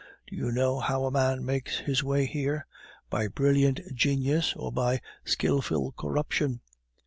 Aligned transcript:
Do 0.25 0.35
you 0.35 0.51
know 0.51 0.79
how 0.79 1.05
a 1.05 1.11
man 1.11 1.45
makes 1.45 1.77
his 1.77 2.03
way 2.03 2.25
here? 2.25 2.65
By 3.11 3.27
brilliant 3.27 3.81
genius 3.93 4.55
or 4.55 4.71
by 4.71 4.99
skilful 5.25 5.91
corruption. 5.91 6.61